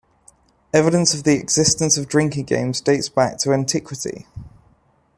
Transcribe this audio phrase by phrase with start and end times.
[0.73, 4.25] Evidence of the existence of drinking games dates back to antiquity.